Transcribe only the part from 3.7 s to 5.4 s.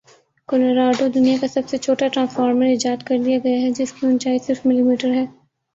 جس کے اونچائی صرف ملی میٹر ہے